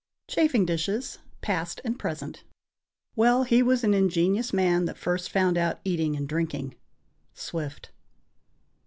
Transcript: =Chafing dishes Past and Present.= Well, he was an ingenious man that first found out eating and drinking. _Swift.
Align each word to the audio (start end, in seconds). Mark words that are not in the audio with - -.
=Chafing 0.27 0.65
dishes 0.65 1.19
Past 1.41 1.79
and 1.83 1.99
Present.= 1.99 2.43
Well, 3.15 3.43
he 3.43 3.61
was 3.61 3.83
an 3.83 3.93
ingenious 3.93 4.51
man 4.51 4.85
that 4.85 4.97
first 4.97 5.29
found 5.29 5.59
out 5.59 5.79
eating 5.85 6.15
and 6.15 6.27
drinking. 6.27 6.73
_Swift. 7.35 7.89